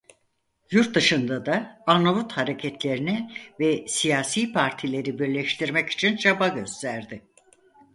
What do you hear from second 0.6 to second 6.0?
Yurtdışında da Arnavut hareketlerini ve siyasi partileri birleştirmek